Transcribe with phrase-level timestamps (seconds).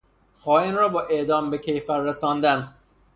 [0.33, 2.75] خائن را با اعدام به کیفر رساندن